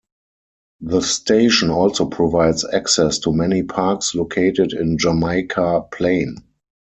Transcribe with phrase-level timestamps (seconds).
[0.79, 6.37] The station also provides access to many parks located in Jamaica Plain.